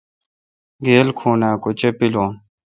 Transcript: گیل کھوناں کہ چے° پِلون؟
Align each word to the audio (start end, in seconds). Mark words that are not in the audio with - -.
گیل 0.83 1.09
کھوناں 1.17 1.55
کہ 1.61 1.69
چے° 1.79 1.89
پِلون؟ 1.97 2.31